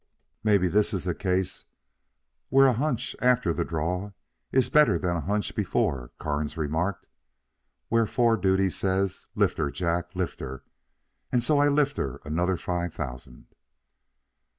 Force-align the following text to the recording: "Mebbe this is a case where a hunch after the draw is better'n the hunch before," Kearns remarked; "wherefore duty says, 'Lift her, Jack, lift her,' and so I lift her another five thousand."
"Mebbe 0.43 0.67
this 0.67 0.95
is 0.95 1.05
a 1.05 1.13
case 1.13 1.65
where 2.49 2.65
a 2.65 2.73
hunch 2.73 3.15
after 3.21 3.53
the 3.53 3.63
draw 3.63 4.13
is 4.51 4.67
better'n 4.71 4.99
the 4.99 5.19
hunch 5.19 5.55
before," 5.55 6.09
Kearns 6.17 6.57
remarked; 6.57 7.05
"wherefore 7.87 8.35
duty 8.35 8.71
says, 8.71 9.27
'Lift 9.35 9.59
her, 9.59 9.69
Jack, 9.69 10.15
lift 10.15 10.39
her,' 10.39 10.63
and 11.31 11.43
so 11.43 11.59
I 11.59 11.67
lift 11.67 11.97
her 11.97 12.19
another 12.25 12.57
five 12.57 12.95
thousand." 12.95 13.45